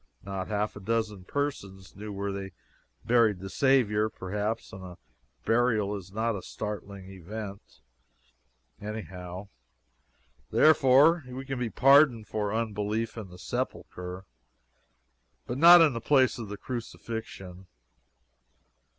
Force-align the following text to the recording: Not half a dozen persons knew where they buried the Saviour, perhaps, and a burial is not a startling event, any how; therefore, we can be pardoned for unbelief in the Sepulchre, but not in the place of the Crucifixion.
Not 0.23 0.47
half 0.47 0.75
a 0.75 0.79
dozen 0.79 1.25
persons 1.25 1.95
knew 1.95 2.11
where 2.11 2.31
they 2.31 2.53
buried 3.05 3.37
the 3.37 3.51
Saviour, 3.51 4.09
perhaps, 4.09 4.73
and 4.73 4.83
a 4.83 4.97
burial 5.45 5.95
is 5.95 6.11
not 6.11 6.35
a 6.35 6.41
startling 6.41 7.07
event, 7.11 7.81
any 8.81 9.01
how; 9.03 9.49
therefore, 10.49 11.23
we 11.27 11.45
can 11.45 11.59
be 11.59 11.69
pardoned 11.69 12.25
for 12.27 12.51
unbelief 12.51 13.15
in 13.15 13.29
the 13.29 13.37
Sepulchre, 13.37 14.25
but 15.45 15.59
not 15.59 15.81
in 15.81 15.93
the 15.93 16.01
place 16.01 16.39
of 16.39 16.49
the 16.49 16.57
Crucifixion. 16.57 17.67